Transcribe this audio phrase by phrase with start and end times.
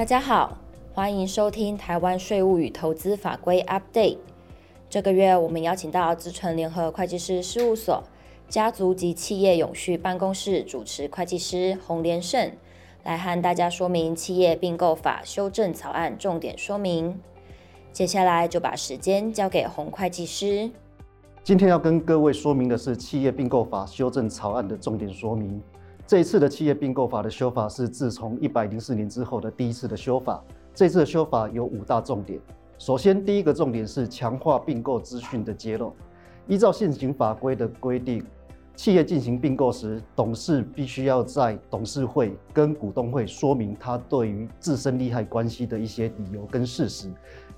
[0.00, 0.56] 大家好，
[0.94, 4.16] 欢迎收听台湾税务与投资法规 Update。
[4.88, 8.02] 这个月我们邀请到资诚联合会计师事务所
[8.48, 12.50] 家族及企业永续办公室主持会计师洪连胜，
[13.04, 17.20] 来和大家说明企业并购法修正草案重点说明。
[17.92, 20.70] 接下来就把时间交给洪会计师。
[21.44, 25.62] 今天要跟各位说明的是企业并购法修正草案的重点说明。
[26.10, 30.42] 这一次的企业并购法的修法是自从一百零四年之后的第一次的修法。
[30.74, 32.40] 这次的修法有五大重点。
[32.78, 35.94] 首先，第一个重点是强化并购资讯的揭露。
[36.48, 38.24] 依照现行法规的规定，
[38.74, 47.08] 企业进行并购时，董事必须要在董事会跟股东会说明他对于自身利害关系的一些理由跟事实，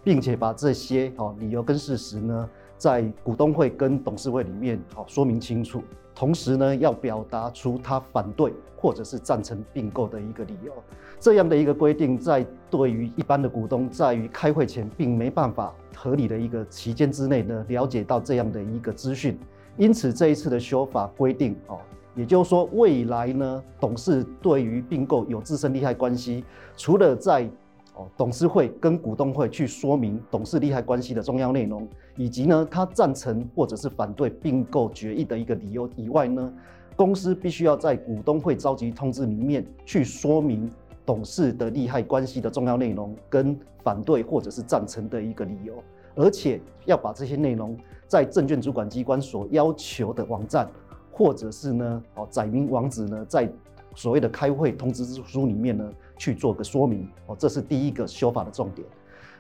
[0.05, 2.51] 并且把这些哦理由跟事实呢，
[2.83, 5.81] 在股东会跟董事会里面好说明清楚。
[6.17, 10.73] 同时呢，要表达出他反对或者是赞成并购的一个理由。
[11.21, 19.39] 这样的一个规定，在对于一般的股东，在于开会前并没办法合理的一个期间之内呢，了解到这样的一个资讯。
[19.77, 21.79] 因此，这一次的修法规定哦，
[22.17, 26.45] 也就是说，未来呢，董事对于并购有自身利害关系，
[26.77, 27.49] 除了在
[27.95, 36.53] 哦，董事会跟股东会去说明董事利害关系的重要内容，以及呢，他赞成或者是反对并购决议的一个理由以外呢，
[36.97, 40.71] 公司必须要在股东会召集通知里面去说明
[41.05, 45.75] 董事的利害关系的重要内容跟反对或者是赞成的一个理由，
[46.15, 50.67] 而且要把这些内容在证券主管机关所要求的网站，
[51.11, 53.47] 或者是呢，哦，载明网址呢，在
[53.95, 55.91] 所谓的开会通知书里面呢。
[56.19, 58.87] 去做个说明哦，这是第一个修法的重点。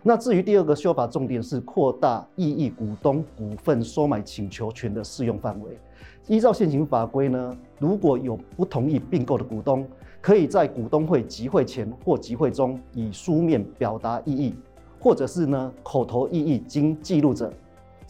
[0.03, 5.78] 那至于第二个修法重点是扩大异议股东股份收买请求权的适用范围。
[6.27, 9.86] 依照现行法规呢，如果有不同意并购的股东，
[10.20, 14.55] 可以在股东会集会前或集会中以书面表达异议，
[14.99, 17.53] 或者是呢口头异议经记录者，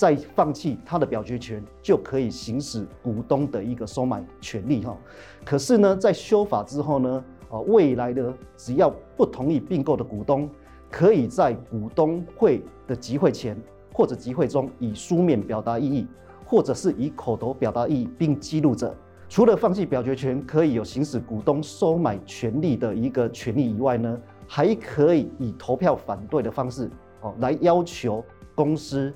[0.03, 4.99] 再放弃他的表决权，就可以行使股东的一个收买权利哈。
[5.45, 10.51] 可是呢，在修法之后呢，啊，未来的只要不同意并购的股东，
[10.91, 13.57] 可以在股东会的集会前
[13.93, 16.09] 或者集会中以书面表达异议，
[16.45, 18.93] 或者是以口头表达异议并记录者，
[19.29, 26.91] 除了放弃表决权，可以有行使股东收买权利的一个权利以外呢，还可以以投票反对的方式，
[27.21, 28.25] 哦，来要求
[28.57, 29.15] 公司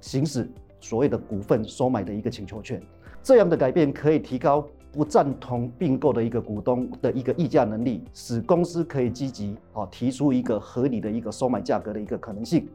[0.00, 0.50] 行使
[0.80, 2.82] 所谓的股份收买的一个请求权。
[3.22, 4.66] 这样的改变可以提高。
[4.92, 12.66] 不赞同并购的一个股东的一个议价能力，使公司可以积极啊提出一个合理的一个收买价格的一个可能性。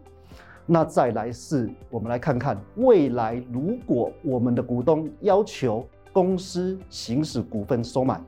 [0.66, 8.22] 那再来是，我们来看看未来，如果我们的股东要求公司行使股份收买，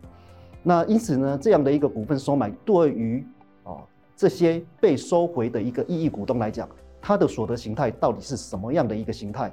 [0.63, 3.25] 那因此呢，这样的一个股份收买对于
[3.63, 3.78] 啊
[4.18, 6.68] 这些被收回的一个异议股东来讲，
[7.02, 9.52] 它的所得形态到底是什么样的一个形态？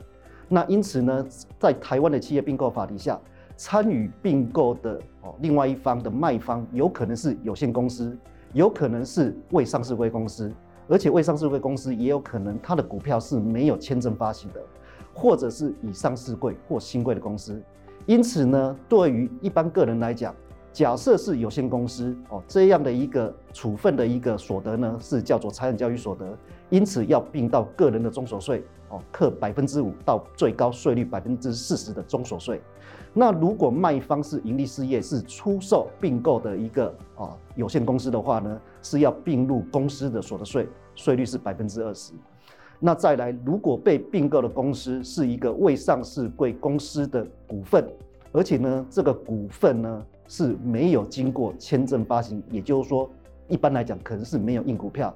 [0.49, 1.27] 那因此呢，
[1.59, 3.21] 在台湾的企业并购法底下。
[3.57, 8.19] 参与并购的哦，另外一方的卖方有可能是有限公司，
[8.53, 10.53] 有可能是未上市柜公司，
[10.89, 14.61] 而且未上市柜公司也有可能它的股票是没有签证发行的，
[15.15, 17.63] 或者是已上市柜或新柜的公司。
[18.07, 20.35] 因此呢，对于一般个人来讲，
[20.75, 26.37] 假设是有限公司哦，这样的一个处分的一个所得呢，是叫做财产交易所得，
[26.69, 32.61] 因此要并到个人的中所税哦，课百分之五到最高税率百分之四十的中所税。
[33.13, 42.13] 那如果卖方是盈利事业，是出售并购的一个哦有限公司的话呢，是要并入公司的所得税，税率是百分之二十。
[42.81, 47.89] 那再来，如果被并购的公司是一个未上市贵公司的股份，
[48.33, 53.11] 而且呢这个股份呢是没有经过签证发行，也就是说
[53.49, 55.15] 一般来讲可能是没有印股票，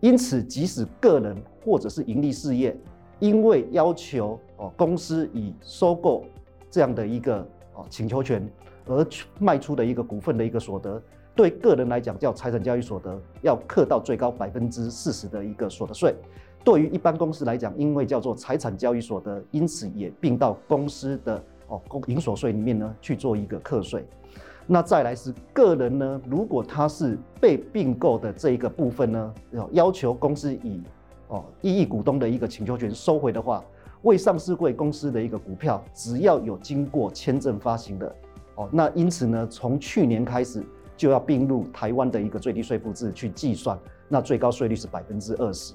[0.00, 2.76] 因此即使个人或者是盈利事业，
[3.18, 6.24] 因为要求哦公司以收购。
[6.72, 7.38] 这样的一个
[7.74, 8.48] 哦请求权
[8.86, 9.04] 而
[9.40, 11.02] 卖出的一个股份的一个所得，
[11.34, 16.14] 对个人来讲叫财产交易所得，要课到最高百分之四十的一个所得税。
[16.62, 24.06] 对于一般公司来讲，因为叫做财产交易所得，因此也并到公司的哦公营所税里面呢去做一个课税。
[24.72, 30.80] 那再来是个人呢，如果他是被并购的这一个部分呢，要要求公司以
[31.26, 33.64] 哦异议股东的一个请求权收回的话。
[34.02, 38.14] 未上市贵公司的一个股票，只要有经过签证发行的，
[38.54, 40.62] 哦，那因此呢，从去年开始
[40.96, 43.76] 就要并入台湾的一个最低税负制去计算，
[44.08, 45.74] 那最高税率是百分之二十。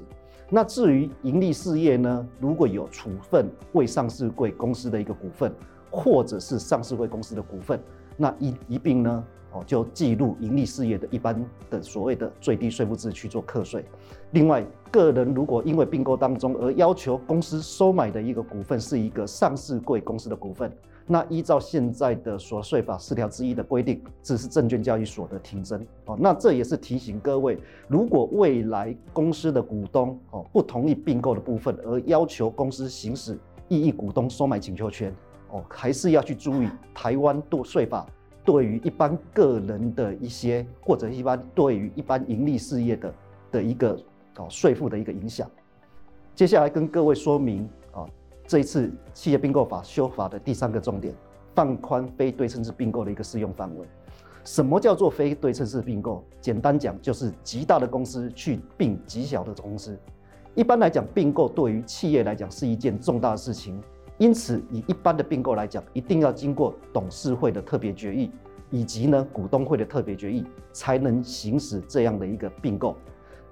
[0.49, 5.53] 那至于盈利事业呢，如果有处分未上市贵公司的一个股份，
[5.91, 7.77] 或者是上市贵公司的股份，
[8.17, 13.83] 那一一并呢，哦，就计入盈利事业的一般的所谓的最低税负制去做课税。
[14.31, 20.71] 另外，个人如果因为并购当中而要求公司收买的一个股份是一个上市柜公司的股份，
[21.07, 25.85] 那依照现在的所税法四条之一的规定，这是证券交易所得停征。
[26.05, 27.57] 哦，那这也是提醒各位，
[27.87, 33.37] 如果未来公司的股东哦不同意并购的部分，而要求公司行使
[33.67, 35.13] 异议股东收买请求权。
[35.55, 38.05] 哦，还是要去注意台湾度税法
[38.43, 43.13] 对于一般个人的一些，或者一般对于一般盈利事业的
[43.53, 43.97] 的一个
[44.37, 45.49] 哦税负的一个影响。
[46.35, 48.05] 接下来跟各位说明啊，
[48.45, 51.15] 这一次企业并购法修法的第三个重点，
[51.53, 53.87] 放宽非对称式并购的一个适用范围。
[54.43, 56.21] 什么叫做非对称式并购？
[56.41, 59.97] 简单讲就是极大的公司去并极小的公司。
[60.53, 63.81] 一般来讲，并购对于企业来讲是一件重大的事情。
[64.17, 68.31] 因此，以一般的并购来讲，一定要经过董事会的特别决议，
[68.69, 72.95] 以及呢股东会的特别决议，才能行使这样的一个并购。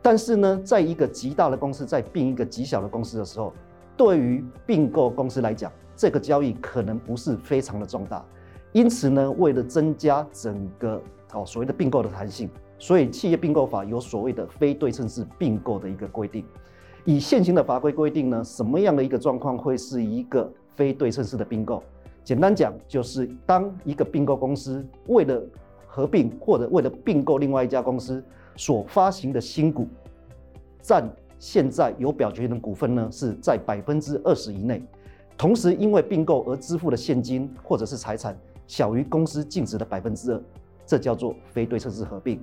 [0.01, 3.53] 但是呢，在一个极大的公司在并一个极小的公司的时候，
[3.97, 8.23] 对于并购公司来讲，这个交易可能不是非常的重大。
[8.71, 11.01] 因此呢，为了增加整个
[11.33, 12.49] 哦所谓的并购的弹性，
[12.79, 16.45] 所以企业并购法有所谓的非对称式并购的一个规定。
[17.05, 21.83] 以现行的法规规定呢，什么样的一个状况会是一个非对称式的并购？
[22.23, 25.43] 简单讲，就是当一个并购公司为了
[25.85, 28.23] 合并或者为了并购另外一家公司
[28.55, 29.85] 所发行的新股，
[30.81, 31.05] 占
[31.39, 34.81] 现在有表决权的股份呢，是在百分之二十以内，
[35.37, 40.41] 同时因为并购而支付的现金或者是财产小于公司净值的百分之二，
[40.85, 42.39] 这叫做非对称式合并。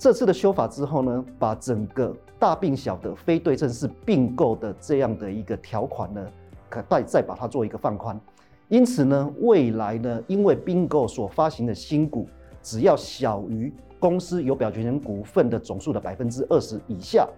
[0.00, 6.26] 这次的修法之后呢，把整个大并小的非对称式并购的这样的一个条款呢，
[6.70, 8.18] 可再再把它做一个放宽。
[8.68, 12.26] 因此呢，未来呢，因为并购所发行的新股
[12.62, 17.28] 只要小于公司有表决权股份的总数的百分之二十以下，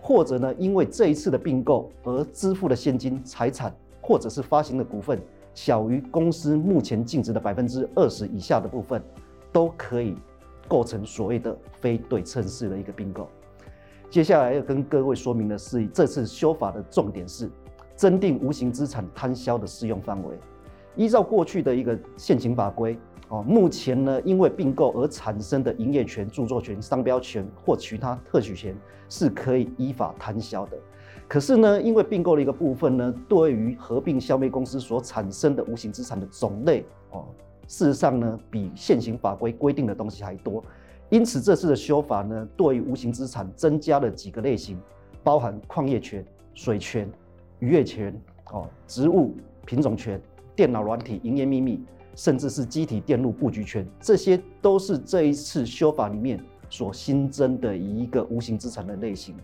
[0.00, 5.20] 或者呢，因为这一次的并购而支付的现金财产或者是发行的股份
[5.52, 9.02] 小于公司目前净值的百分之二十以下的部分，
[9.52, 10.14] 都可以。
[10.68, 13.28] 构成所谓的非对称式的一个并购。
[14.10, 17.50] 接下来要跟各位说明的是，这次修法的重点是
[17.96, 20.36] 增定无形资产摊销的适用范围。
[20.94, 22.96] 依照过去的一个现行法规，
[23.28, 28.76] 哦，目前呢，因为并购而产生的营业权、著作权、商标权或其他特许权
[29.08, 30.78] 是可以依法摊销的。
[31.26, 37.24] 可是呢，因为并购的一个部分呢，对于合并消灭公司所产生的无形资产的种类，哦。
[37.66, 40.62] 事实上呢，比现行法规规定的东西还多，
[41.10, 44.78] 因此这次的修法呢，对于无形资产增加了几个类型，
[45.22, 46.24] 包含矿业权、
[46.54, 47.10] 水权、
[47.58, 48.14] 渔业权、
[48.52, 49.34] 哦，植物
[49.64, 50.20] 品种权、
[50.54, 51.80] 电脑软体营业秘密，
[52.14, 56.38] 甚至是机体电路布局权，这些都是这一次修法里面
[56.68, 59.34] 所新增的一个无形资产的类型。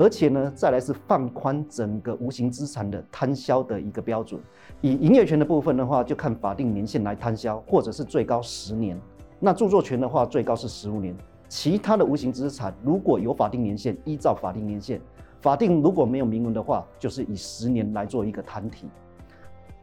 [0.00, 4.40] 而且呢，再来是放宽整个无形资产的摊销的一个标准。
[4.80, 8.98] 以营业权的部分的话，就看法定年限来摊销，或者是最高十年。
[9.38, 11.14] 那著作权的话，最高是十五年。
[11.50, 14.98] 其他的无形资产如果有法定年限，依照法定年限；
[15.42, 18.86] 法定如果没有明文的话，就是以十年来做一个摊提。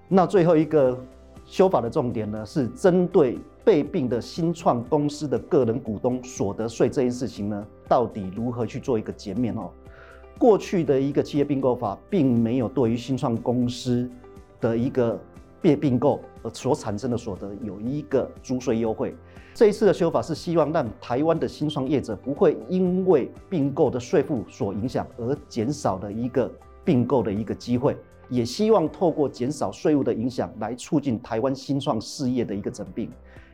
[0.08, 0.98] 那最后一个
[1.46, 9.70] 修法的重点呢，是针对被并的新创公司的个人股东所得税这件事情呢，到底如何去做一个减免哦？
[10.38, 14.10] 过去的一个企业并购法，并没有对于新创公司
[14.62, 15.20] 的一个
[15.62, 19.16] 被并购而所产生的所得有一个租税优惠。
[19.56, 26.52] 这一次的修法是希望让台湾的新创业者不会因为并购的税负所影响而减少的一个
[26.86, 27.98] 并购的一个机会，
[28.30, 33.10] 也希望透过减少税务的影响来促进台湾新创事业的一个整并。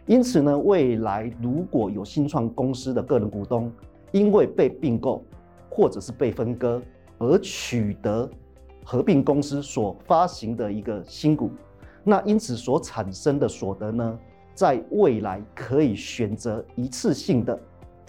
[0.05, 3.71] 因此呢，未来如果有新创公司的个人股东
[4.11, 5.23] 因为被并购，
[5.75, 6.79] 或者是被分割
[7.17, 8.29] 而取得
[8.85, 11.49] 合并公司所发行的一个新股，
[12.03, 14.19] 那因此所产生的所得呢，
[14.53, 17.59] 在未来可以选择一次性的，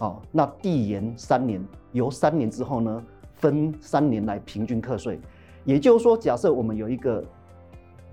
[0.01, 3.03] 哦，那递延三年，由三年之后呢，
[3.37, 5.19] 分三年来平均课税。
[5.65, 7.25] 也就是说，假设我们有一个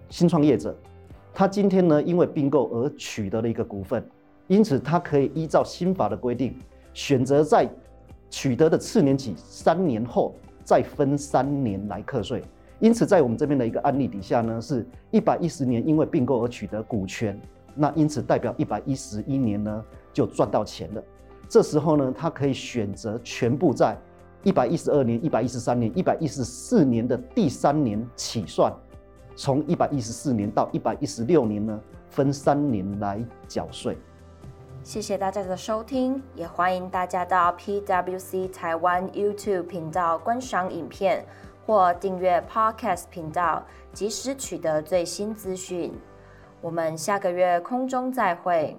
[0.07, 0.73] 新创业者，
[1.33, 4.07] 他今天呢因为并购而取得了一个股份，
[4.47, 6.57] 因此他可以依照新法的规定，
[6.93, 7.69] 选择在
[8.31, 10.33] 取得的次年起三年后
[10.63, 12.41] 再分三年来课税，
[12.79, 17.39] 因此在我们这边的一个案例底下呢，是一百一十年因为并购而取得股权，
[17.75, 19.83] 那因此代表一百一十一年呢
[20.13, 21.03] 就赚到钱了。
[21.49, 23.97] 这时候呢，他可以选择全部在
[24.43, 28.73] 一百一十二年、一百一十三年、一百一十四年的第三年起算，
[29.35, 31.77] 从一百一十四年到一百一十六年呢
[32.09, 33.97] 分三年来缴税。
[34.83, 41.23] 谢谢大家的收听，也欢迎大家到 PWC 台湾 YouTube 频道观赏影片
[41.65, 45.93] 或订阅 Podcast 频道，及时取得最新资讯。
[46.61, 48.75] 我们下个月空中再会。